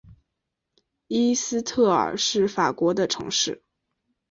[1.07, 3.61] 伊斯特尔是法国的城市。